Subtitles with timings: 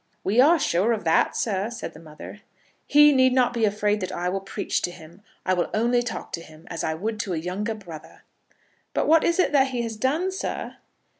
[0.23, 2.39] "We are sure of that, sir," said the mother.
[2.87, 5.21] "He need not be afraid that I will preach to him.
[5.45, 8.23] I will only talk to him, as I would to a younger brother."
[8.95, 10.77] "But what is it that he has done, sir?"